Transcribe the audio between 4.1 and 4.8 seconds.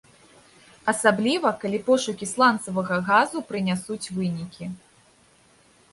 вынікі.